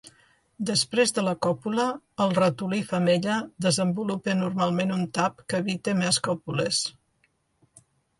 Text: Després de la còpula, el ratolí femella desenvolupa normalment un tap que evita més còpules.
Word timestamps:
Després 0.67 1.11
de 1.17 1.23
la 1.25 1.33
còpula, 1.45 1.83
el 2.23 2.31
ratolí 2.37 2.79
femella 2.91 3.35
desenvolupa 3.65 4.35
normalment 4.39 4.95
un 4.95 5.05
tap 5.19 5.45
que 5.53 5.61
evita 5.65 5.95
més 6.01 6.19
còpules. 6.29 6.81